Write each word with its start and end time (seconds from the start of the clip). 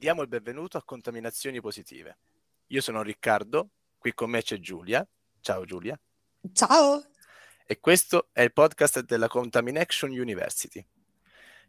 diamo 0.00 0.22
il 0.22 0.28
benvenuto 0.28 0.78
a 0.78 0.82
Contaminazioni 0.82 1.60
Positive. 1.60 2.16
Io 2.68 2.80
sono 2.80 3.02
Riccardo, 3.02 3.68
qui 3.98 4.14
con 4.14 4.30
me 4.30 4.40
c'è 4.40 4.58
Giulia. 4.58 5.06
Ciao 5.42 5.66
Giulia. 5.66 6.00
Ciao. 6.54 7.04
E 7.66 7.80
questo 7.80 8.30
è 8.32 8.40
il 8.40 8.50
podcast 8.54 9.00
della 9.00 9.28
Contamination 9.28 10.08
University. 10.08 10.82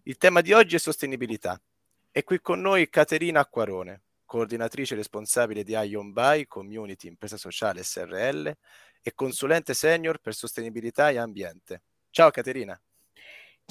Il 0.04 0.16
tema 0.16 0.40
di 0.40 0.54
oggi 0.54 0.78
è 0.78 0.80
sostenibilità. 0.80 1.62
È 2.10 2.24
qui 2.24 2.40
con 2.40 2.62
noi 2.62 2.90
Caterina 2.90 3.42
Acquarone, 3.42 4.04
coordinatrice 4.24 4.96
responsabile 4.96 5.66
di 5.66 5.74
Ion 5.74 6.14
Buy, 6.14 6.48
Community 6.48 7.10
Impresa 7.10 7.36
Sociale 7.36 7.84
SRL 7.84 8.56
e 9.02 9.14
consulente 9.14 9.74
senior 9.74 10.20
per 10.20 10.34
sostenibilità 10.34 11.10
e 11.10 11.18
ambiente. 11.18 11.82
Ciao 12.10 12.32
Caterina. 12.32 12.82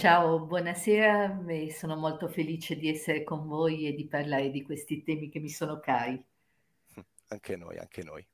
Ciao, 0.00 0.40
buonasera, 0.40 1.44
sono 1.76 1.94
molto 1.94 2.26
felice 2.26 2.74
di 2.74 2.88
essere 2.88 3.22
con 3.22 3.46
voi 3.46 3.86
e 3.86 3.92
di 3.92 4.06
parlare 4.06 4.50
di 4.50 4.62
questi 4.62 5.02
temi 5.02 5.28
che 5.28 5.40
mi 5.40 5.50
sono 5.50 5.78
cari. 5.78 6.18
Anche 7.28 7.56
noi, 7.56 7.76
anche 7.76 8.02
noi. 8.02 8.26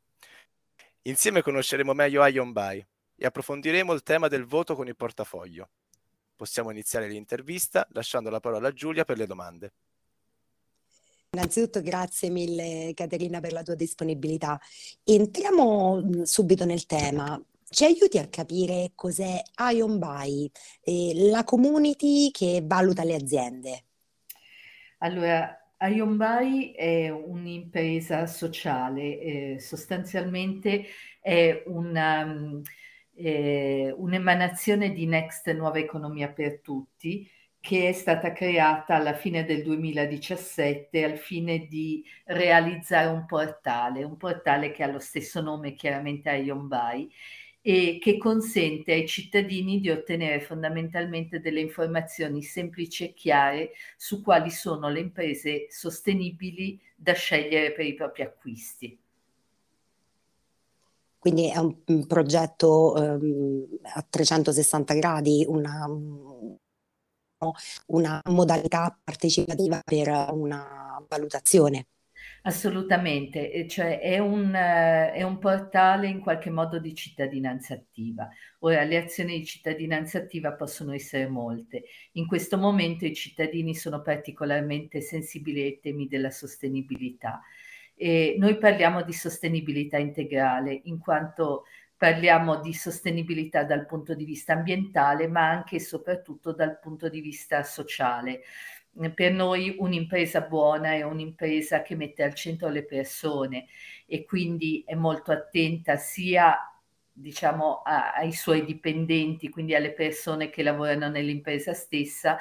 Insieme 1.03 1.43
conosceremo 1.43 1.93
meglio 1.93 2.25
Ion 2.25 2.53
Buy 2.53 2.87
e 3.17 3.27
approfondiremo 3.27 3.93
il 3.93 4.05
tema 4.05 4.29
del 4.29 4.45
voto 4.45 4.77
con 4.77 4.87
il 4.87 4.95
portafoglio. 4.95 5.71
Possiamo 6.37 6.71
iniziare 6.71 7.09
l'intervista 7.09 7.85
lasciando 7.91 8.31
la 8.31 8.39
parola 8.39 8.69
a 8.69 8.73
Giulia 8.73 9.05
per 9.05 9.19
le 9.19 9.27
domande. 9.27 9.73
Innanzitutto 11.31 11.83
grazie 11.83 12.31
mille 12.31 12.93
Caterina 12.95 13.41
per 13.41 13.51
la 13.51 13.65
tua 13.65 13.75
disponibilità. 13.75 14.57
Entriamo 15.03 16.25
subito 16.25 16.65
nel 16.65 16.87
tema 16.87 17.43
ci 17.69 17.85
aiuti 17.85 18.19
a 18.19 18.29
capire 18.29 18.93
cos'è 18.95 19.41
Ion 19.73 19.99
Buy, 19.99 20.51
eh, 20.83 21.13
la 21.31 21.45
community 21.45 22.31
che 22.31 22.63
valuta 22.65 23.05
le 23.05 23.15
aziende. 23.15 23.85
Allora, 24.99 25.57
Ion 25.81 26.17
Buy 26.17 26.73
è 26.73 27.09
un'impresa 27.11 28.27
sociale, 28.27 29.21
eh, 29.21 29.57
sostanzialmente 29.61 30.87
è 31.21 31.65
una, 31.67 32.23
um, 32.25 32.63
eh, 33.15 33.93
un'emanazione 33.97 34.93
di 34.93 35.07
Next 35.07 35.51
Nuova 35.53 35.79
Economia 35.79 36.31
per 36.33 36.61
Tutti 36.61 37.29
che 37.67 37.89
è 37.89 37.93
stata 37.93 38.31
creata 38.33 38.95
alla 38.95 39.15
fine 39.15 39.45
del 39.45 39.65
2017 39.65 41.03
al 41.03 41.19
fine 41.19 41.67
di 41.67 42.05
realizzare 42.27 43.09
un 43.09 43.27
portale, 43.27 44.05
un 44.05 44.17
portale 44.17 44.71
che 44.71 44.85
ha 44.85 44.87
lo 44.87 45.01
stesso 45.01 45.41
nome 45.41 45.75
chiaramente 45.75 46.31
Buy 46.69 47.11
e 47.69 47.99
che 48.01 48.17
consente 48.17 48.93
ai 48.93 49.09
cittadini 49.09 49.81
di 49.81 49.91
ottenere 49.91 50.39
fondamentalmente 50.41 51.41
delle 51.41 51.59
informazioni 51.59 52.41
semplici 52.41 53.03
e 53.03 53.13
chiare 53.13 53.73
su 53.97 54.23
quali 54.23 54.53
sono 54.53 54.89
le 54.89 55.01
imprese 55.01 55.67
sostenibili 55.69 56.81
da 56.95 57.13
scegliere 57.15 57.73
per 57.73 57.85
i 57.85 57.95
propri 57.95 58.23
acquisti. 58.23 58.97
Quindi 61.19 61.51
è 61.51 61.59
un, 61.59 61.77
un 61.87 62.07
progetto 62.07 62.93
um, 62.97 63.67
a 63.83 64.07
360 64.09 64.95
gradi, 64.95 65.45
una, 65.49 65.89
una 67.87 68.21
modalità 68.27 68.97
partecipativa 69.03 69.81
per 69.85 70.29
una 70.31 71.05
valutazione. 71.09 71.89
Assolutamente, 72.47 73.67
cioè 73.67 73.99
è 73.99 74.21
un, 74.21 74.53
è 74.53 75.21
un, 75.25 75.39
portale 75.39 76.07
in 76.07 76.21
qualche 76.21 76.49
modo 76.49 76.79
di 76.79 76.95
cittadinanza 76.95 77.75
attiva. 77.75 78.29
Ora, 78.61 78.85
le 78.85 78.99
azioni 78.99 79.39
di 79.39 79.45
cittadinanza 79.45 80.19
attiva 80.19 80.53
possono 80.53 80.93
essere 80.93 81.27
molte. 81.27 81.83
In 82.13 82.29
questo 82.29 82.57
momento 82.57 83.05
i 83.05 83.17
cittadini 83.17 83.75
sono 83.75 84.01
particolarmente 84.01 85.01
sensibili 85.01 85.61
ai 85.61 85.81
temi 85.81 86.07
della 86.07 86.31
sostenibilità. 86.31 87.43
E 87.97 88.37
noi 88.39 88.57
parliamo 88.59 89.03
di 89.03 89.13
sostenibilità 89.13 89.99
integrale, 89.99 90.83
in 90.85 91.01
quanto 91.01 91.65
parliamo 91.97 92.61
di 92.61 92.73
sostenibilità 92.73 93.65
dal 93.65 93.87
punto 93.87 94.15
di 94.15 94.25
vista 94.25 94.53
ambientale, 94.53 95.27
ma 95.27 95.49
anche 95.49 95.77
e 95.77 95.81
soprattutto 95.81 96.53
dal 96.53 96.79
punto 96.79 97.09
di 97.09 97.21
vista 97.21 97.65
sociale 97.65 98.43
per 99.15 99.33
noi 99.33 99.77
un'impresa 99.79 100.43
buona 100.43 100.93
è 100.93 101.03
un'impresa 101.03 101.83
che 101.83 101.95
mette 101.95 102.23
al 102.23 102.35
centro 102.35 102.69
le 102.69 102.85
persone 102.85 103.67
e 104.07 104.25
quindi 104.25 104.83
è 104.87 104.95
molto 104.95 105.33
attenta 105.33 105.97
sia 105.97 106.59
diciamo 107.13 107.83
a, 107.83 108.13
ai 108.13 108.33
suoi 108.33 108.65
dipendenti, 108.65 109.49
quindi 109.49 109.75
alle 109.75 109.93
persone 109.93 110.51
che 110.51 110.63
lavorano 110.63 111.09
nell'impresa 111.09 111.73
stessa, 111.73 112.39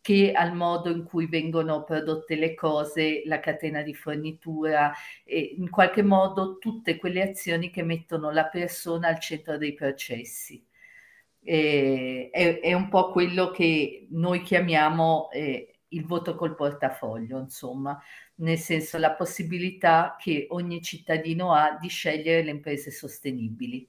che 0.00 0.32
al 0.32 0.54
modo 0.54 0.90
in 0.90 1.04
cui 1.04 1.26
vengono 1.26 1.82
prodotte 1.84 2.36
le 2.36 2.54
cose, 2.54 3.22
la 3.24 3.40
catena 3.40 3.82
di 3.82 3.94
fornitura, 3.94 4.92
e 5.24 5.54
in 5.56 5.70
qualche 5.70 6.02
modo 6.02 6.58
tutte 6.58 6.96
quelle 6.96 7.22
azioni 7.22 7.70
che 7.70 7.82
mettono 7.82 8.30
la 8.30 8.46
persona 8.46 9.08
al 9.08 9.18
centro 9.18 9.56
dei 9.56 9.74
processi. 9.74 10.64
Eh, 11.42 12.28
è, 12.30 12.60
è, 12.60 12.72
un 12.74 12.88
po' 12.88 13.10
quello 13.10 13.50
che 13.50 14.06
noi 14.10 14.42
chiamiamo 14.42 15.30
eh, 15.30 15.77
il 15.88 16.04
voto 16.06 16.34
col 16.34 16.54
portafoglio, 16.54 17.38
insomma, 17.38 18.00
nel 18.36 18.58
senso 18.58 18.98
la 18.98 19.12
possibilità 19.12 20.16
che 20.18 20.46
ogni 20.50 20.82
cittadino 20.82 21.52
ha 21.54 21.76
di 21.80 21.88
scegliere 21.88 22.42
le 22.42 22.50
imprese 22.50 22.90
sostenibili. 22.90 23.88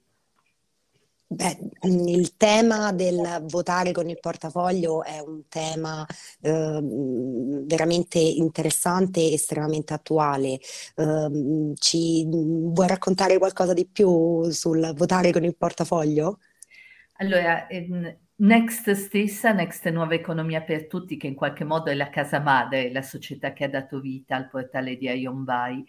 Beh, 1.31 1.59
il 1.83 2.35
tema 2.37 2.91
del 2.91 3.45
votare 3.47 3.91
con 3.91 4.09
il 4.09 4.17
portafoglio 4.19 5.03
è 5.03 5.19
un 5.19 5.47
tema 5.47 6.03
eh, 6.41 6.79
veramente 6.81 8.17
interessante 8.17 9.19
e 9.19 9.33
estremamente 9.33 9.93
attuale. 9.93 10.59
Eh, 10.95 11.73
ci 11.75 12.25
vuoi 12.27 12.87
raccontare 12.87 13.37
qualcosa 13.37 13.73
di 13.73 13.85
più 13.85 14.49
sul 14.49 14.91
votare 14.95 15.31
con 15.31 15.43
il 15.43 15.55
portafoglio? 15.55 16.39
Allora, 17.17 17.67
ehm, 17.67 18.17
Next 18.41 18.89
stessa, 18.91 19.51
Next 19.51 19.85
Nuova 19.89 20.13
Economia 20.13 20.61
per 20.61 20.87
Tutti, 20.87 21.17
che 21.17 21.27
in 21.27 21.35
qualche 21.35 21.65
modo 21.65 21.91
è 21.91 21.93
la 21.93 22.09
casa 22.09 22.39
madre, 22.39 22.89
la 22.89 23.01
società 23.01 23.51
che 23.51 23.65
ha 23.65 23.69
dato 23.69 23.99
vita 23.99 24.37
al 24.37 24.47
portale 24.47 24.95
di 24.95 25.09
Ionbai, 25.09 25.85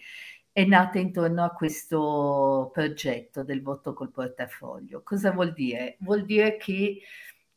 è 0.50 0.64
nata 0.64 0.98
intorno 0.98 1.44
a 1.44 1.52
questo 1.52 2.70
progetto 2.72 3.44
del 3.44 3.62
voto 3.62 3.92
col 3.92 4.10
portafoglio. 4.10 5.02
Cosa 5.04 5.30
vuol 5.30 5.52
dire? 5.52 5.96
Vuol 6.00 6.24
dire 6.24 6.56
che 6.56 7.00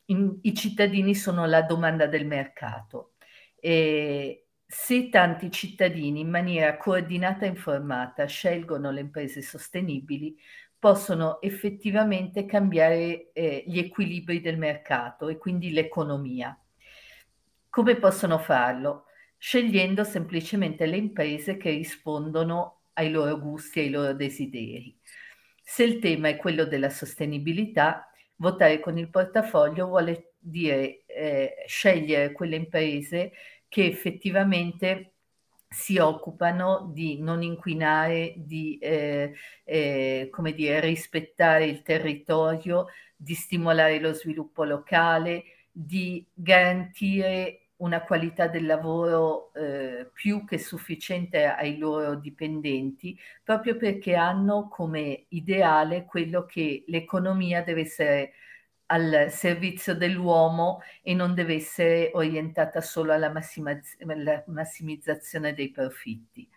in, 0.06 0.38
i 0.44 0.54
cittadini 0.54 1.16
sono 1.16 1.48
la 1.48 1.64
domanda 1.64 2.06
del 2.06 2.28
mercato. 2.28 3.14
E 3.60 4.46
se 4.64 5.10
tanti 5.10 5.50
cittadini 5.50 6.20
in 6.20 6.30
maniera 6.30 6.78
coordinata 6.78 7.46
e 7.46 7.50
informata 7.50 8.26
scelgono 8.26 8.92
le 8.92 9.02
imprese 9.02 9.42
sostenibili, 9.42 10.38
possono 10.84 11.40
effettivamente 11.40 12.46
cambiare 12.46 13.32
eh, 13.32 13.64
gli 13.66 13.80
equilibri 13.80 14.42
del 14.42 14.58
mercato 14.58 15.30
e 15.30 15.38
quindi 15.38 15.72
l'economia. 15.72 16.60
Come 17.70 17.96
possono 17.96 18.38
farlo? 18.38 19.06
Scegliendo 19.38 20.04
semplicemente 20.04 20.86
le 20.86 20.98
imprese 20.98 21.56
che 21.56 21.70
rispondono 21.70 22.82
ai 22.96 23.12
loro 23.12 23.40
gusti 23.40 23.80
e 23.80 23.84
ai 23.84 23.90
loro 23.92 24.14
desideri. 24.14 25.00
Se 25.64 25.84
il 25.84 26.00
tema 26.00 26.28
è 26.28 26.36
quello 26.36 26.66
della 26.66 26.90
sostenibilità, 26.90 28.12
votare 28.36 28.82
con 28.82 28.98
il 28.98 29.10
portafoglio 29.10 29.88
vuole 29.88 30.34
dire 30.38 31.06
eh, 31.06 31.64
scegliere 31.66 32.34
quelle 32.34 32.58
imprese 32.58 33.32
che 33.70 33.86
effettivamente 33.86 35.13
si 35.74 35.98
occupano 35.98 36.92
di 36.94 37.20
non 37.20 37.42
inquinare, 37.42 38.34
di 38.38 38.78
eh, 38.78 39.34
eh, 39.64 40.30
come 40.32 40.54
dire, 40.54 40.80
rispettare 40.80 41.66
il 41.66 41.82
territorio, 41.82 42.88
di 43.16 43.34
stimolare 43.34 44.00
lo 44.00 44.14
sviluppo 44.14 44.64
locale, 44.64 45.44
di 45.72 46.26
garantire 46.34 47.70
una 47.78 48.04
qualità 48.04 48.48
del 48.48 48.66
lavoro 48.68 49.52
eh, 49.54 50.10
più 50.14 50.46
che 50.46 50.60
sufficiente 50.60 51.46
ai 51.46 51.78
loro 51.78 52.16
dipendenti, 52.16 53.20
proprio 53.44 53.76
perché 53.76 54.16
hanno 54.16 54.68
come 54.70 55.26
ideale 55.30 56.06
quello 56.06 56.46
che 56.46 56.84
l'economia 56.88 57.64
deve 57.64 57.82
essere 57.82 58.34
al 58.88 59.28
servizio 59.30 59.96
dell'uomo 59.96 60.82
e 61.02 61.14
non 61.14 61.34
deve 61.34 61.56
essere 61.56 62.12
orientata 62.14 62.82
solo 62.82 63.14
alla 63.14 63.32
massimizzazione 64.46 65.54
dei 65.54 65.72
profitti. 65.72 66.48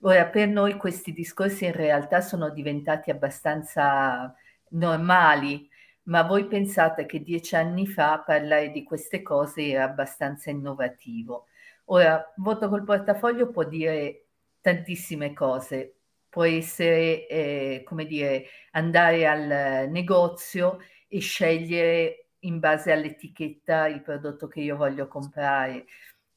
Ora, 0.00 0.26
per 0.26 0.48
noi 0.48 0.76
questi 0.76 1.12
discorsi 1.12 1.64
in 1.64 1.72
realtà 1.72 2.20
sono 2.20 2.50
diventati 2.50 3.10
abbastanza 3.10 4.34
normali, 4.70 5.68
ma 6.04 6.22
voi 6.22 6.46
pensate 6.46 7.06
che 7.06 7.22
dieci 7.22 7.56
anni 7.56 7.86
fa 7.86 8.18
parlare 8.20 8.70
di 8.70 8.82
queste 8.82 9.22
cose 9.22 9.66
era 9.66 9.84
abbastanza 9.84 10.50
innovativo. 10.50 11.46
Ora, 11.86 12.32
voto 12.36 12.68
col 12.68 12.84
portafoglio 12.84 13.50
può 13.50 13.64
dire 13.64 14.26
tantissime 14.60 15.32
cose, 15.32 15.94
può 16.28 16.44
essere, 16.44 17.26
eh, 17.26 17.82
come 17.84 18.04
dire, 18.06 18.44
andare 18.72 19.26
al 19.26 19.88
negozio 19.90 20.80
e 21.08 21.20
scegliere 21.20 22.26
in 22.40 22.58
base 22.58 22.92
all'etichetta 22.92 23.86
il 23.88 24.02
prodotto 24.02 24.48
che 24.48 24.60
io 24.60 24.76
voglio 24.76 25.08
comprare. 25.08 25.86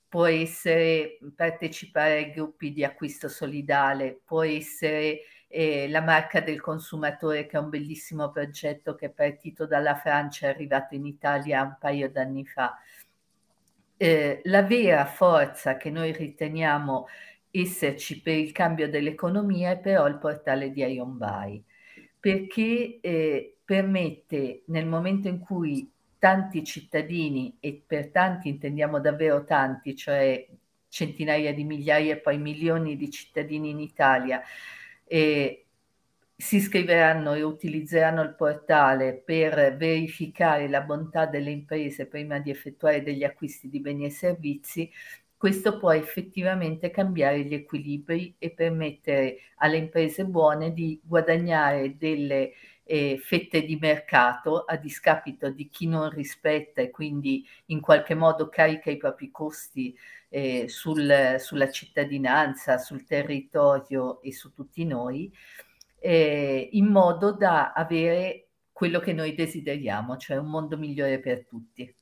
Può 0.07 0.25
essere 0.25 1.17
partecipare 1.35 2.13
ai 2.13 2.31
gruppi 2.31 2.71
di 2.71 2.83
acquisto 2.83 3.27
solidale, 3.27 4.21
può 4.23 4.43
essere 4.43 5.21
eh, 5.47 5.87
la 5.89 6.01
marca 6.01 6.41
del 6.41 6.61
consumatore 6.61 7.45
che 7.45 7.57
è 7.57 7.59
un 7.59 7.69
bellissimo 7.69 8.31
progetto 8.31 8.95
che 8.95 9.07
è 9.07 9.09
partito 9.09 9.65
dalla 9.65 9.95
Francia 9.95 10.47
è 10.47 10.49
arrivato 10.49 10.95
in 10.95 11.05
Italia 11.05 11.63
un 11.63 11.77
paio 11.79 12.09
d'anni 12.09 12.45
fa. 12.45 12.77
Eh, 13.97 14.41
la 14.45 14.61
vera 14.63 15.05
forza 15.05 15.77
che 15.77 15.89
noi 15.89 16.11
riteniamo 16.11 17.07
esserci 17.49 18.21
per 18.21 18.35
il 18.35 18.51
cambio 18.51 18.89
dell'economia 18.89 19.71
è 19.71 19.79
però 19.79 20.07
il 20.07 20.17
portale 20.17 20.71
di 20.71 20.83
Ion 20.83 21.17
Buy, 21.17 21.63
perché 22.19 22.99
eh, 23.01 23.57
permette 23.63 24.63
nel 24.67 24.85
momento 24.85 25.27
in 25.27 25.39
cui 25.39 25.89
tanti 26.19 26.63
cittadini, 26.63 27.57
e 27.59 27.81
per 27.85 28.09
tanti 28.09 28.49
intendiamo 28.49 28.99
davvero 28.99 29.43
tanti, 29.43 29.95
cioè 29.95 30.47
centinaia 30.89 31.53
di 31.53 31.63
migliaia 31.63 32.13
e 32.13 32.17
poi 32.17 32.37
milioni 32.37 32.95
di 32.95 33.09
cittadini 33.11 33.69
in 33.69 33.79
Italia, 33.79 34.41
eh, 35.03 35.65
si 36.35 36.57
iscriveranno 36.57 37.33
e 37.33 37.41
utilizzeranno 37.41 38.21
il 38.21 38.35
portale 38.35 39.15
per 39.15 39.75
verificare 39.75 40.67
la 40.69 40.81
bontà 40.81 41.25
delle 41.25 41.49
imprese 41.49 42.05
prima 42.05 42.39
di 42.39 42.51
effettuare 42.51 43.01
degli 43.01 43.23
acquisti 43.23 43.69
di 43.69 43.79
beni 43.79 44.05
e 44.05 44.11
servizi, 44.11 44.91
questo 45.37 45.77
può 45.77 45.91
effettivamente 45.91 46.89
cambiare 46.89 47.43
gli 47.43 47.53
equilibri 47.53 48.35
e 48.39 48.51
permettere 48.51 49.37
alle 49.57 49.77
imprese 49.77 50.25
buone 50.25 50.73
di 50.73 50.99
guadagnare 51.03 51.95
delle 51.95 52.53
eh, 52.83 53.19
fette 53.21 53.63
di 53.63 53.75
mercato 53.75 54.63
a 54.63 54.77
discapito 54.77 55.49
di 55.51 55.67
chi 55.69 55.87
non 55.87 56.09
rispetta 56.09 56.81
e 56.81 56.89
quindi 56.89 57.45
in 57.67 57.81
qualche 57.81 58.15
modo 58.15 58.49
carica 58.49 58.89
i 58.89 58.97
propri 58.97 59.29
costi 59.29 59.95
eh, 60.29 60.67
sul, 60.67 61.35
sulla 61.39 61.69
cittadinanza, 61.69 62.77
sul 62.77 63.05
territorio 63.05 64.21
e 64.21 64.33
su 64.33 64.53
tutti 64.53 64.85
noi, 64.85 65.31
eh, 65.99 66.69
in 66.71 66.85
modo 66.87 67.31
da 67.33 67.73
avere 67.73 68.47
quello 68.71 68.99
che 68.99 69.13
noi 69.13 69.35
desideriamo, 69.35 70.17
cioè 70.17 70.37
un 70.37 70.47
mondo 70.49 70.77
migliore 70.77 71.19
per 71.19 71.45
tutti. 71.45 71.93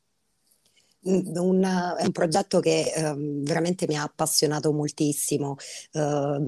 Una, 1.07 1.95
è 1.97 2.05
un 2.05 2.11
progetto 2.11 2.59
che 2.59 2.91
eh, 2.91 3.13
veramente 3.15 3.85
mi 3.87 3.95
ha 3.95 4.01
appassionato 4.01 4.73
moltissimo. 4.73 5.55
Eh, 5.91 6.39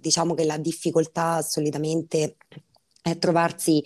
diciamo 0.00 0.34
che 0.34 0.44
la 0.44 0.58
difficoltà 0.58 1.40
solitamente 1.42 2.36
è 3.00 3.18
trovarsi 3.18 3.82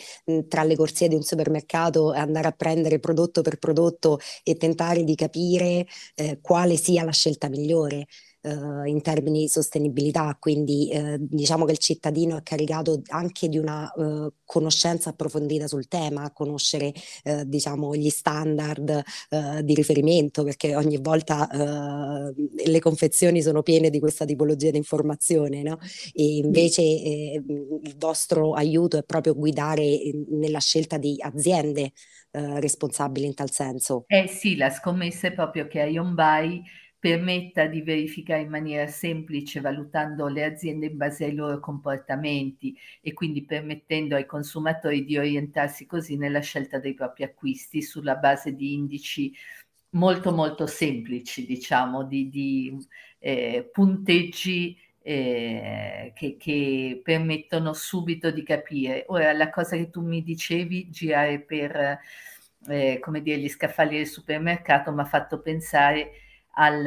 tra 0.49 0.63
le 0.63 0.77
corsie 0.77 1.09
di 1.09 1.15
un 1.15 1.23
supermercato 1.23 2.15
e 2.15 2.19
andare 2.19 2.49
a 2.49 2.53
prendere 2.53 2.99
prodotto 3.01 3.43
per 3.43 3.59
prodotto 3.59 4.19
e 4.43 4.57
tentare 4.57 5.05
di 5.05 5.15
capire 5.15 5.87
eh, 6.15 6.39
quale 6.41 6.77
sia 6.77 7.05
la 7.05 7.13
scelta 7.13 7.49
migliore 7.49 8.07
eh, 8.47 8.89
in 8.89 9.03
termini 9.03 9.41
di 9.41 9.49
sostenibilità, 9.49 10.37
quindi 10.39 10.89
eh, 10.91 11.17
diciamo 11.19 11.65
che 11.65 11.73
il 11.73 11.79
cittadino 11.79 12.37
è 12.37 12.43
caricato 12.45 13.03
anche 13.09 13.49
di 13.49 13.59
una 13.59 13.93
eh, 13.93 14.33
conoscenza 14.45 15.11
approfondita 15.11 15.67
sul 15.67 15.89
tema, 15.89 16.31
conoscere 16.33 16.93
eh, 17.25 17.45
diciamo 17.45 17.97
gli 17.97 18.09
standard 18.09 19.03
eh, 19.31 19.65
di 19.65 19.75
riferimento, 19.75 20.45
perché 20.45 20.77
ogni 20.77 20.99
volta 20.99 21.49
eh, 21.49 22.33
le 22.65 22.79
confezioni 22.79 23.43
sono 23.43 23.63
piene 23.63 23.91
di 23.91 23.99
questa 23.99 24.25
tipologia 24.25 24.71
di 24.71 24.77
informazione, 24.77 25.63
no? 25.63 25.79
E 26.13 26.37
invece 26.37 26.83
il 26.83 27.95
vostro 27.99 28.53
aiuto 28.53 28.97
è 28.97 29.03
proprio 29.03 29.35
guidare 29.35 29.99
nella 30.29 30.61
scelta 30.61 30.99
di 30.99 31.17
aziende 31.19 31.93
responsabili 32.31 33.27
in 33.27 33.35
tal 33.35 33.51
senso. 33.51 34.05
Eh 34.09 34.29
sì, 34.29 34.57
la 34.57 34.69
scommessa 34.69 35.29
è 35.29 35.33
proprio 35.33 35.67
che 35.67 35.81
a 35.81 35.87
Ionbai 35.87 36.63
permetta 36.99 37.67
di 37.67 37.83
verificare 37.83 38.43
in 38.43 38.49
maniera 38.49 38.87
semplice, 38.87 39.61
valutando 39.61 40.27
le 40.29 40.45
aziende 40.45 40.87
in 40.87 40.97
base 40.97 41.25
ai 41.25 41.35
loro 41.35 41.61
comportamenti 41.61 42.77
e 43.01 43.13
quindi 43.13 43.45
permettendo 43.45 44.17
ai 44.17 44.27
consumatori 44.27 45.05
di 45.05 45.17
orientarsi 45.17 45.87
così 45.87 46.17
nella 46.17 46.41
scelta 46.41 46.79
dei 46.79 46.95
propri 46.95 47.25
acquisti 47.25 47.83
sulla 47.83 48.17
base 48.17 48.55
di 48.55 48.73
indici 48.75 49.33
molto 49.91 50.33
molto 50.33 50.67
semplici, 50.67 51.47
diciamo, 51.47 52.05
di, 52.05 52.29
di 52.29 52.77
eh, 53.19 53.69
punteggi 53.73 54.77
eh, 55.03 56.13
che, 56.15 56.37
che, 56.37 57.01
permettono 57.03 57.73
subito 57.73 58.31
di 58.31 58.43
capire. 58.43 59.05
Ora, 59.09 59.33
la 59.33 59.51
cosa 59.51 59.77
che 59.77 59.91
tu 59.91 60.03
mi 60.03 60.23
dicevi, 60.23 60.91
girare 60.91 61.41
per, 61.41 62.01
eh, 62.69 62.99
come 63.01 63.23
dire, 63.23 63.39
gli 63.39 63.49
scaffali 63.49 63.97
del 63.97 64.07
supermercato, 64.07 64.93
mi 64.93 65.01
ha 65.01 65.05
fatto 65.05 65.41
pensare 65.41 66.11
al, 66.57 66.87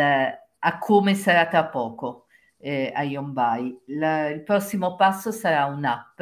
a 0.59 0.77
come 0.77 1.15
sarà 1.15 1.47
tra 1.47 1.65
poco 1.65 2.27
eh, 2.57 2.91
a 2.93 3.03
Yombai. 3.03 3.83
La, 3.87 4.27
il 4.29 4.43
prossimo 4.43 4.95
passo 4.95 5.31
sarà 5.31 5.65
un'app 5.65 6.21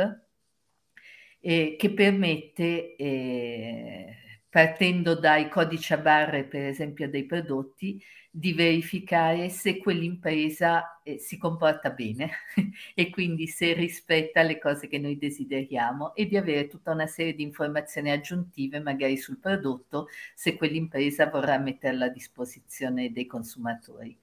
eh, 1.39 1.75
che 1.77 1.93
permette, 1.93 2.95
eh, 2.95 4.15
partendo 4.57 5.13
dai 5.13 5.49
codici 5.49 5.93
a 5.93 5.99
barre, 5.99 6.43
per 6.43 6.63
esempio, 6.63 7.07
dei 7.07 7.27
prodotti, 7.27 8.03
di 8.27 8.53
verificare 8.53 9.49
se 9.49 9.77
quell'impresa 9.77 10.99
eh, 11.03 11.19
si 11.19 11.37
comporta 11.37 11.91
bene 11.91 12.31
e 12.95 13.11
quindi 13.11 13.45
se 13.45 13.73
rispetta 13.73 14.41
le 14.41 14.57
cose 14.57 14.87
che 14.87 14.97
noi 14.97 15.19
desideriamo 15.19 16.15
e 16.15 16.25
di 16.25 16.37
avere 16.37 16.65
tutta 16.65 16.91
una 16.91 17.05
serie 17.05 17.35
di 17.35 17.43
informazioni 17.43 18.09
aggiuntive 18.09 18.79
magari 18.79 19.17
sul 19.17 19.37
prodotto 19.37 20.07
se 20.33 20.55
quell'impresa 20.55 21.27
vorrà 21.27 21.59
metterla 21.59 22.05
a 22.05 22.09
disposizione 22.09 23.11
dei 23.11 23.27
consumatori. 23.27 24.17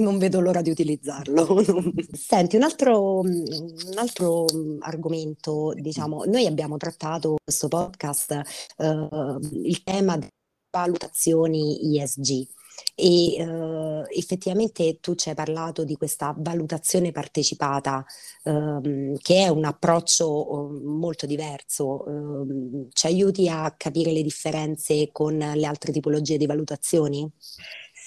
Non 0.00 0.18
vedo 0.18 0.40
l'ora 0.40 0.62
di 0.62 0.70
utilizzarlo. 0.70 1.62
Senti, 2.12 2.56
un 2.56 2.62
altro, 2.62 3.20
un 3.20 3.94
altro 3.96 4.46
argomento, 4.80 5.72
diciamo, 5.74 6.24
noi 6.24 6.46
abbiamo 6.46 6.78
trattato 6.78 7.32
in 7.32 7.36
questo 7.44 7.68
podcast 7.68 8.32
eh, 8.78 9.38
il 9.62 9.82
tema 9.82 10.16
delle 10.16 10.32
valutazioni 10.70 11.98
ESG 11.98 12.46
e 12.94 13.34
eh, 13.34 14.04
effettivamente 14.16 14.98
tu 15.00 15.14
ci 15.14 15.28
hai 15.28 15.34
parlato 15.34 15.84
di 15.84 15.96
questa 15.96 16.34
valutazione 16.36 17.12
partecipata 17.12 18.04
ehm, 18.44 19.16
che 19.18 19.44
è 19.44 19.48
un 19.48 19.64
approccio 19.64 20.70
eh, 20.70 20.80
molto 20.84 21.26
diverso, 21.26 22.06
eh, 22.06 22.88
ci 22.92 23.06
aiuti 23.06 23.48
a 23.48 23.74
capire 23.76 24.12
le 24.12 24.22
differenze 24.22 25.10
con 25.12 25.36
le 25.36 25.66
altre 25.66 25.92
tipologie 25.92 26.36
di 26.36 26.46
valutazioni? 26.46 27.30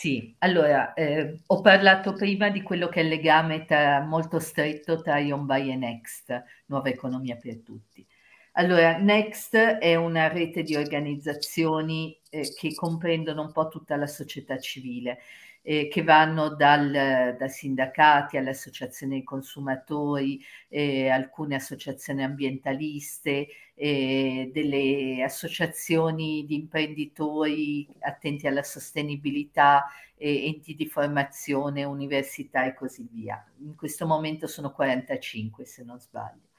Sì, 0.04 0.36
allora 0.40 0.92
eh, 0.96 1.40
ho 1.46 1.62
parlato 1.62 2.12
prima 2.12 2.50
di 2.50 2.62
quello 2.62 2.90
che 2.90 3.00
è 3.00 3.04
il 3.04 3.08
legame 3.08 3.64
tra, 3.64 4.02
molto 4.02 4.38
stretto 4.38 5.02
tra 5.02 5.18
Ion 5.20 5.46
Buy 5.46 5.72
e 5.72 5.78
Next, 5.78 6.44
Nuova 6.66 6.90
Economia 6.90 7.38
per 7.38 7.62
Tutti. 7.62 8.06
Allora, 8.54 8.98
Next 8.98 9.56
è 9.56 9.96
una 9.96 10.28
rete 10.28 10.62
di 10.64 10.76
organizzazioni 10.76 12.20
eh, 12.30 12.54
che 12.54 12.76
comprendono 12.76 13.44
un 13.44 13.54
po' 13.54 13.70
tutta 13.70 13.96
la 13.96 14.06
società 14.06 14.60
civile, 14.60 15.20
eh, 15.64 15.88
che 15.88 16.04
vanno 16.04 16.50
dal, 16.50 17.36
da 17.38 17.48
sindacati 17.48 18.38
alle 18.38 18.52
associazioni 18.52 19.14
dei 19.14 19.24
consumatori, 19.24 20.40
eh, 20.68 21.10
alcune 21.10 21.56
associazioni 21.56 22.24
ambientaliste, 22.24 23.48
eh, 23.74 24.52
delle 24.54 25.24
associazioni 25.24 26.46
di 26.46 26.56
imprenditori 26.56 27.88
attenti 28.02 28.46
alla 28.46 28.64
sostenibilità, 28.64 29.86
enti 30.16 30.76
di 30.76 30.88
formazione, 30.88 31.84
università 31.84 32.66
e 32.66 32.74
così 32.74 33.06
via. 33.12 33.44
In 33.60 33.76
questo 33.76 34.06
momento 34.06 34.48
sono 34.48 34.72
45 34.72 35.66
se 35.66 35.84
non 35.84 36.00
sbaglio. 36.00 36.52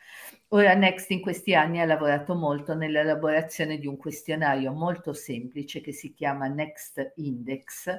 Ora 0.48 0.74
Next 0.74 1.10
in 1.10 1.20
questi 1.20 1.54
anni 1.54 1.80
ha 1.80 1.84
lavorato 1.84 2.34
molto 2.34 2.74
nell'elaborazione 2.74 3.78
di 3.78 3.86
un 3.86 3.96
questionario 3.96 4.72
molto 4.72 5.12
semplice 5.12 5.80
che 5.80 5.92
si 5.92 6.12
chiama 6.12 6.46
Next 6.46 7.12
Index, 7.16 7.98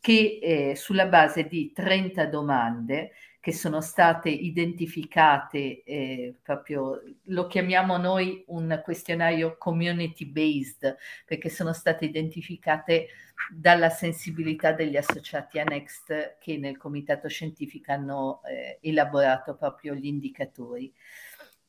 che 0.00 0.38
eh, 0.42 0.76
sulla 0.76 1.06
base 1.06 1.46
di 1.46 1.72
30 1.72 2.26
domande 2.26 3.12
che 3.40 3.52
sono 3.52 3.80
state 3.80 4.28
identificate 4.28 5.82
eh, 5.82 6.34
proprio, 6.42 7.00
lo 7.24 7.46
chiamiamo 7.46 7.96
noi 7.96 8.44
un 8.48 8.80
questionario 8.84 9.56
community 9.56 10.26
based, 10.26 10.96
perché 11.24 11.48
sono 11.48 11.72
state 11.72 12.04
identificate 12.04 13.08
dalla 13.50 13.88
sensibilità 13.88 14.72
degli 14.72 14.96
associati 14.96 15.58
a 15.58 15.64
Next 15.64 16.36
che 16.38 16.58
nel 16.58 16.76
comitato 16.76 17.28
scientifico 17.28 17.92
hanno 17.92 18.42
eh, 18.44 18.78
elaborato 18.82 19.56
proprio 19.56 19.94
gli 19.94 20.06
indicatori. 20.06 20.92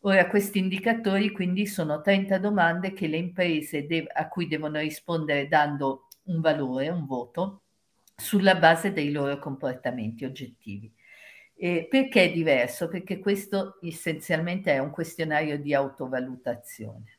Ora, 0.03 0.27
questi 0.27 0.59
indicatori 0.59 1.31
quindi 1.31 1.65
sono 1.67 2.01
30 2.01 2.37
domande 2.39 2.91
che 2.91 3.07
le 3.07 3.17
imprese 3.17 3.85
de- 3.85 4.07
a 4.11 4.27
cui 4.27 4.47
devono 4.47 4.79
rispondere 4.79 5.47
dando 5.47 6.07
un 6.23 6.41
valore, 6.41 6.89
un 6.89 7.05
voto, 7.05 7.60
sulla 8.21 8.55
base 8.55 8.93
dei 8.93 9.11
loro 9.11 9.39
comportamenti 9.39 10.25
oggettivi. 10.25 10.93
E 11.55 11.87
perché 11.89 12.25
è 12.25 12.31
diverso? 12.31 12.87
Perché 12.87 13.19
questo 13.19 13.79
essenzialmente 13.81 14.71
è 14.71 14.77
un 14.77 14.91
questionario 14.91 15.57
di 15.59 15.73
autovalutazione. 15.73 17.17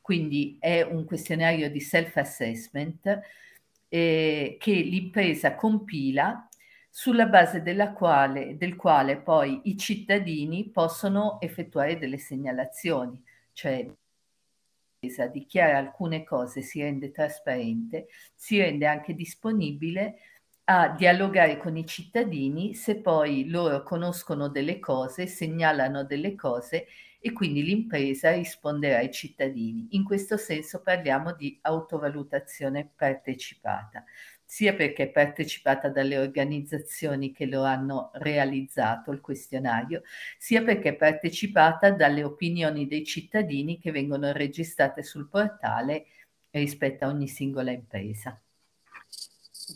Quindi 0.00 0.56
è 0.58 0.80
un 0.80 1.04
questionario 1.04 1.70
di 1.70 1.80
self-assessment 1.80 3.20
eh, 3.88 4.56
che 4.58 4.72
l'impresa 4.72 5.54
compila 5.54 6.48
sulla 6.88 7.26
base 7.26 7.62
quale, 7.94 8.56
del 8.56 8.74
quale 8.74 9.18
poi 9.18 9.60
i 9.64 9.76
cittadini 9.76 10.70
possono 10.70 11.38
effettuare 11.40 11.98
delle 11.98 12.18
segnalazioni, 12.18 13.22
cioè 13.52 13.86
dichiara 15.30 15.78
alcune 15.78 16.24
cose, 16.24 16.62
si 16.62 16.80
rende 16.80 17.12
trasparente, 17.12 18.08
si 18.34 18.58
rende 18.58 18.86
anche 18.86 19.14
disponibile 19.14 20.18
a 20.70 20.90
dialogare 20.90 21.56
con 21.56 21.76
i 21.78 21.86
cittadini 21.86 22.74
se 22.74 23.00
poi 23.00 23.48
loro 23.48 23.82
conoscono 23.82 24.48
delle 24.48 24.78
cose, 24.78 25.26
segnalano 25.26 26.04
delle 26.04 26.34
cose 26.34 26.86
e 27.20 27.32
quindi 27.32 27.62
l'impresa 27.62 28.32
risponderà 28.32 28.98
ai 28.98 29.10
cittadini. 29.10 29.88
In 29.92 30.04
questo 30.04 30.36
senso 30.36 30.82
parliamo 30.82 31.32
di 31.34 31.58
autovalutazione 31.62 32.90
partecipata, 32.94 34.04
sia 34.44 34.74
perché 34.74 35.04
è 35.04 35.10
partecipata 35.10 35.88
dalle 35.88 36.18
organizzazioni 36.18 37.32
che 37.32 37.46
lo 37.46 37.62
hanno 37.64 38.10
realizzato 38.14 39.10
il 39.10 39.20
questionario, 39.22 40.02
sia 40.38 40.62
perché 40.62 40.90
è 40.90 40.96
partecipata 40.96 41.90
dalle 41.92 42.22
opinioni 42.24 42.86
dei 42.86 43.04
cittadini 43.06 43.78
che 43.78 43.90
vengono 43.90 44.32
registrate 44.32 45.02
sul 45.02 45.28
portale 45.30 46.06
rispetto 46.50 47.06
a 47.06 47.08
ogni 47.08 47.26
singola 47.26 47.70
impresa. 47.70 48.38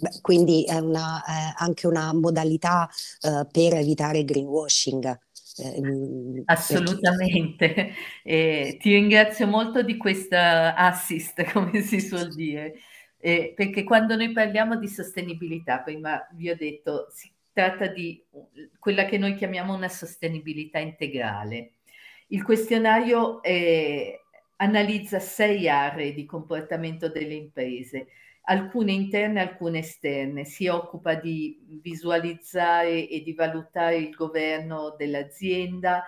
Beh, 0.00 0.20
quindi 0.20 0.64
è 0.64 0.78
una, 0.78 1.22
eh, 1.24 1.54
anche 1.56 1.86
una 1.86 2.12
modalità 2.12 2.88
eh, 3.20 3.46
per 3.50 3.74
evitare 3.74 4.18
il 4.18 4.24
greenwashing. 4.24 5.18
Eh, 5.58 6.42
Assolutamente. 6.46 7.92
Eh, 8.22 8.78
ti 8.80 8.92
ringrazio 8.92 9.46
molto 9.46 9.82
di 9.82 9.96
questa 9.96 10.74
assist, 10.74 11.42
come 11.52 11.80
si 11.82 12.00
suol 12.00 12.32
dire, 12.34 12.74
perché 13.18 13.84
quando 13.84 14.16
noi 14.16 14.32
parliamo 14.32 14.76
di 14.76 14.88
sostenibilità, 14.88 15.78
prima 15.78 16.26
vi 16.32 16.50
ho 16.50 16.56
detto, 16.56 17.08
si 17.10 17.30
tratta 17.52 17.86
di 17.86 18.24
quella 18.78 19.04
che 19.04 19.18
noi 19.18 19.34
chiamiamo 19.34 19.74
una 19.74 19.88
sostenibilità 19.88 20.78
integrale. 20.78 21.72
Il 22.28 22.42
questionario 22.42 23.42
eh, 23.42 24.22
analizza 24.56 25.18
sei 25.18 25.68
aree 25.68 26.14
di 26.14 26.24
comportamento 26.24 27.08
delle 27.08 27.34
imprese 27.34 28.06
alcune 28.44 28.92
interne 28.92 29.40
e 29.40 29.42
alcune 29.42 29.78
esterne, 29.80 30.44
si 30.44 30.66
occupa 30.66 31.14
di 31.14 31.60
visualizzare 31.80 33.08
e 33.08 33.22
di 33.22 33.32
valutare 33.34 33.96
il 33.96 34.10
governo 34.10 34.94
dell'azienda, 34.98 36.04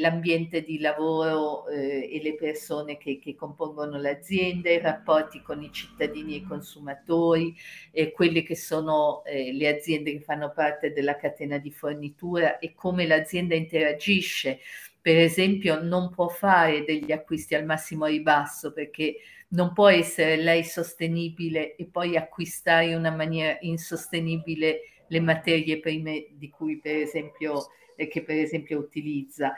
l'ambiente 0.00 0.62
di 0.62 0.80
lavoro 0.80 1.68
eh, 1.68 2.08
e 2.12 2.20
le 2.20 2.34
persone 2.34 2.98
che, 2.98 3.20
che, 3.20 3.36
compongono 3.36 3.96
l'azienda, 3.96 4.70
i 4.70 4.80
rapporti 4.80 5.40
con 5.40 5.62
i 5.62 5.70
cittadini 5.70 6.34
e 6.34 6.36
i 6.38 6.42
consumatori, 6.42 7.54
eh, 7.92 8.10
quelle 8.10 8.42
che 8.42 8.56
sono 8.56 9.22
eh, 9.24 9.52
le 9.52 9.68
aziende 9.68 10.10
che 10.10 10.20
fanno 10.20 10.50
parte 10.52 10.92
della 10.92 11.16
catena 11.16 11.58
di 11.58 11.70
fornitura 11.70 12.58
e 12.58 12.74
come 12.74 13.06
l'azienda 13.06 13.54
interagisce. 13.54 14.58
Per 15.00 15.16
esempio 15.16 15.80
non 15.80 16.10
può 16.10 16.26
fare 16.26 16.82
degli 16.84 17.12
acquisti 17.12 17.54
al 17.54 17.64
massimo 17.64 18.06
ribasso 18.06 18.72
perché 18.72 19.14
non 19.48 19.72
può 19.72 19.88
essere 19.88 20.36
lei 20.36 20.64
sostenibile 20.64 21.76
e 21.76 21.86
poi 21.86 22.16
acquistare 22.16 22.86
in 22.86 22.96
una 22.96 23.10
maniera 23.10 23.56
insostenibile 23.60 24.80
le 25.08 25.20
materie 25.20 25.80
prime 25.80 26.26
di 26.32 26.50
cui 26.50 26.78
per 26.78 26.96
esempio, 26.96 27.68
eh, 27.96 28.08
che 28.08 28.22
per 28.22 28.36
esempio 28.36 28.78
utilizza. 28.78 29.54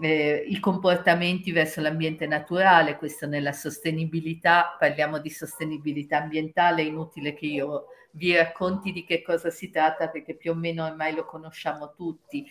Eh, 0.00 0.44
I 0.48 0.60
comportamenti 0.60 1.52
verso 1.52 1.80
l'ambiente 1.80 2.26
naturale, 2.26 2.96
questo 2.96 3.26
nella 3.26 3.52
sostenibilità, 3.52 4.76
parliamo 4.78 5.18
di 5.18 5.30
sostenibilità 5.30 6.18
ambientale, 6.18 6.82
è 6.82 6.86
inutile 6.86 7.34
che 7.34 7.46
io 7.46 7.86
vi 8.12 8.34
racconti 8.34 8.90
di 8.92 9.04
che 9.04 9.22
cosa 9.22 9.50
si 9.50 9.70
tratta 9.70 10.08
perché 10.08 10.34
più 10.34 10.52
o 10.52 10.54
meno 10.54 10.84
ormai 10.84 11.14
lo 11.14 11.24
conosciamo 11.24 11.92
tutti 11.94 12.46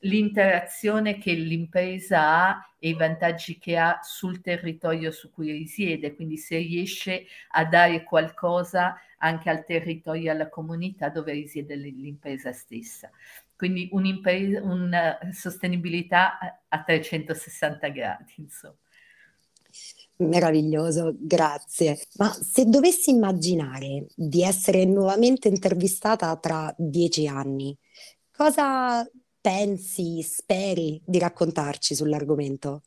l'interazione 0.00 1.18
che 1.18 1.32
l'impresa 1.32 2.20
ha 2.20 2.72
e 2.78 2.90
i 2.90 2.94
vantaggi 2.94 3.58
che 3.58 3.76
ha 3.76 3.98
sul 4.02 4.40
territorio 4.40 5.10
su 5.10 5.30
cui 5.32 5.50
risiede, 5.50 6.14
quindi 6.14 6.36
se 6.36 6.58
riesce 6.58 7.26
a 7.50 7.64
dare 7.64 8.04
qualcosa 8.04 8.96
anche 9.18 9.50
al 9.50 9.64
territorio, 9.64 10.30
alla 10.30 10.48
comunità 10.48 11.08
dove 11.08 11.32
risiede 11.32 11.74
l'impresa 11.74 12.52
stessa. 12.52 13.10
Quindi 13.56 13.88
una 13.92 15.18
sostenibilità 15.32 16.38
a 16.68 16.82
360 16.82 17.88
gradi, 17.88 18.34
insomma. 18.36 18.76
Meraviglioso, 20.18 21.14
grazie. 21.18 21.98
Ma 22.18 22.32
se 22.32 22.64
dovessi 22.66 23.10
immaginare 23.10 24.06
di 24.14 24.42
essere 24.42 24.84
nuovamente 24.84 25.48
intervistata 25.48 26.36
tra 26.36 26.72
dieci 26.76 27.26
anni, 27.26 27.76
cosa 28.30 29.04
pensi, 29.48 30.22
speri 30.22 31.00
di 31.06 31.18
raccontarci 31.18 31.94
sull'argomento? 31.94 32.82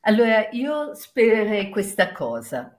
Allora, 0.00 0.50
io 0.50 0.94
spererei 0.94 1.70
questa 1.70 2.12
cosa. 2.12 2.78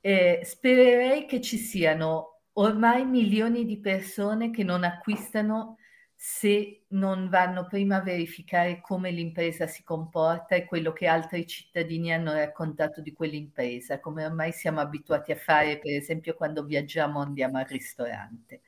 Eh, 0.00 0.40
spererei 0.44 1.26
che 1.26 1.42
ci 1.42 1.58
siano 1.58 2.40
ormai 2.54 3.04
milioni 3.04 3.66
di 3.66 3.78
persone 3.80 4.50
che 4.50 4.64
non 4.64 4.82
acquistano 4.82 5.76
se 6.16 6.84
non 6.88 7.28
vanno 7.28 7.66
prima 7.66 7.96
a 7.96 8.02
verificare 8.02 8.80
come 8.80 9.10
l'impresa 9.10 9.66
si 9.66 9.82
comporta 9.84 10.54
e 10.54 10.64
quello 10.64 10.94
che 10.94 11.06
altri 11.06 11.46
cittadini 11.46 12.14
hanno 12.14 12.32
raccontato 12.32 13.02
di 13.02 13.12
quell'impresa, 13.12 14.00
come 14.00 14.24
ormai 14.24 14.52
siamo 14.52 14.80
abituati 14.80 15.32
a 15.32 15.36
fare, 15.36 15.78
per 15.80 15.92
esempio, 15.92 16.32
quando 16.32 16.64
viaggiamo 16.64 17.18
o 17.18 17.22
andiamo 17.22 17.58
al 17.58 17.66
ristorante. 17.66 18.62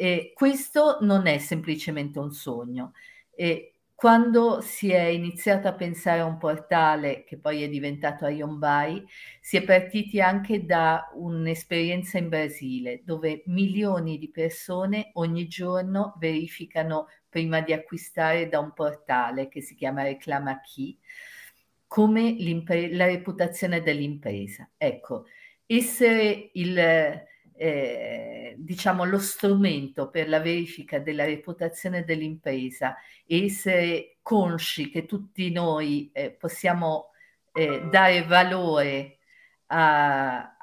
E 0.00 0.32
questo 0.34 0.96
non 1.02 1.26
è 1.26 1.36
semplicemente 1.36 2.18
un 2.18 2.32
sogno. 2.32 2.94
E 3.34 3.74
quando 3.94 4.62
si 4.62 4.90
è 4.90 5.02
iniziato 5.02 5.68
a 5.68 5.74
pensare 5.74 6.20
a 6.20 6.24
un 6.24 6.38
portale 6.38 7.22
che 7.24 7.36
poi 7.36 7.62
è 7.62 7.68
diventato 7.68 8.26
Ionbai, 8.26 9.04
si 9.42 9.58
è 9.58 9.62
partiti 9.62 10.18
anche 10.18 10.64
da 10.64 11.10
un'esperienza 11.12 12.16
in 12.16 12.30
Brasile 12.30 13.02
dove 13.04 13.42
milioni 13.48 14.16
di 14.16 14.30
persone 14.30 15.10
ogni 15.16 15.46
giorno 15.48 16.14
verificano 16.18 17.08
prima 17.28 17.60
di 17.60 17.74
acquistare 17.74 18.48
da 18.48 18.58
un 18.58 18.72
portale 18.72 19.48
che 19.48 19.60
si 19.60 19.74
chiama 19.74 20.02
Reclama 20.02 20.62
Chi 20.62 20.98
come 21.86 22.36
la 22.92 23.04
reputazione 23.04 23.82
dell'impresa. 23.82 24.70
Ecco, 24.78 25.26
essere 25.66 26.52
il 26.54 27.28
eh, 27.62 28.54
diciamo, 28.56 29.04
lo 29.04 29.18
strumento 29.18 30.08
per 30.08 30.30
la 30.30 30.40
verifica 30.40 30.98
della 30.98 31.26
reputazione 31.26 32.04
dell'impresa 32.04 32.96
e 33.26 33.44
essere 33.44 34.16
consci 34.22 34.88
che 34.88 35.04
tutti 35.04 35.50
noi 35.50 36.10
eh, 36.14 36.30
possiamo 36.30 37.10
eh, 37.52 37.82
dare 37.90 38.24
valore 38.24 39.18
a, 39.66 40.56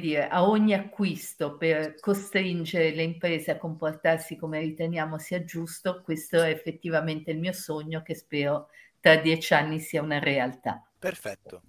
dire, 0.00 0.26
a 0.28 0.48
ogni 0.48 0.74
acquisto 0.74 1.56
per 1.56 1.94
costringere 2.00 2.90
le 2.90 3.04
imprese 3.04 3.52
a 3.52 3.58
comportarsi 3.58 4.34
come 4.34 4.58
riteniamo 4.58 5.18
sia 5.18 5.44
giusto, 5.44 6.02
questo 6.02 6.42
è 6.42 6.50
effettivamente 6.50 7.30
il 7.30 7.38
mio 7.38 7.52
sogno 7.52 8.02
che 8.02 8.16
spero 8.16 8.70
tra 8.98 9.14
dieci 9.14 9.54
anni 9.54 9.78
sia 9.78 10.02
una 10.02 10.18
realtà. 10.18 10.84
Perfetto. 10.98 11.62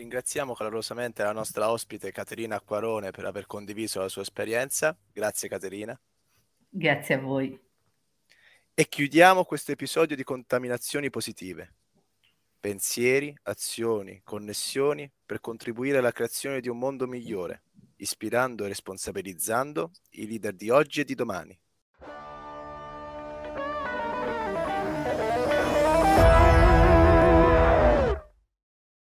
Ringraziamo 0.00 0.54
calorosamente 0.54 1.22
la 1.22 1.32
nostra 1.32 1.70
ospite 1.70 2.10
Caterina 2.10 2.56
Acquarone 2.56 3.10
per 3.10 3.26
aver 3.26 3.44
condiviso 3.44 4.00
la 4.00 4.08
sua 4.08 4.22
esperienza. 4.22 4.96
Grazie 5.12 5.46
Caterina. 5.46 6.00
Grazie 6.70 7.16
a 7.16 7.18
voi. 7.18 7.60
E 8.72 8.88
chiudiamo 8.88 9.44
questo 9.44 9.72
episodio 9.72 10.16
di 10.16 10.24
contaminazioni 10.24 11.10
positive. 11.10 11.74
Pensieri, 12.58 13.36
azioni, 13.42 14.22
connessioni 14.24 15.12
per 15.26 15.40
contribuire 15.40 15.98
alla 15.98 16.12
creazione 16.12 16.62
di 16.62 16.70
un 16.70 16.78
mondo 16.78 17.06
migliore, 17.06 17.64
ispirando 17.96 18.64
e 18.64 18.68
responsabilizzando 18.68 19.90
i 20.12 20.26
leader 20.26 20.54
di 20.54 20.70
oggi 20.70 21.00
e 21.00 21.04
di 21.04 21.14
domani. 21.14 21.60